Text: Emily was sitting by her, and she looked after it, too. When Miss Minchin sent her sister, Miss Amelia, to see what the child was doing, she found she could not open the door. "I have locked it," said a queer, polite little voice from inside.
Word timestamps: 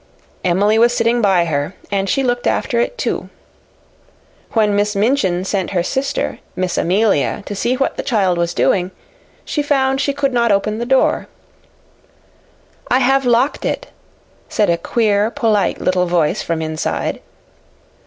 Emily 0.43 0.79
was 0.79 0.93
sitting 0.97 1.21
by 1.21 1.45
her, 1.45 1.75
and 1.91 2.09
she 2.09 2.23
looked 2.23 2.47
after 2.47 2.79
it, 2.79 2.97
too. 2.97 3.29
When 4.53 4.75
Miss 4.75 4.95
Minchin 4.95 5.45
sent 5.45 5.69
her 5.77 5.83
sister, 5.83 6.39
Miss 6.55 6.75
Amelia, 6.75 7.43
to 7.45 7.53
see 7.53 7.75
what 7.77 7.97
the 7.97 8.01
child 8.01 8.39
was 8.39 8.55
doing, 8.55 8.89
she 9.45 9.61
found 9.61 10.01
she 10.01 10.11
could 10.11 10.33
not 10.33 10.51
open 10.51 10.79
the 10.79 10.87
door. 10.87 11.27
"I 12.89 12.97
have 12.97 13.27
locked 13.27 13.63
it," 13.63 13.89
said 14.49 14.71
a 14.71 14.77
queer, 14.79 15.29
polite 15.29 15.79
little 15.79 16.07
voice 16.07 16.41
from 16.41 16.63
inside. 16.63 17.19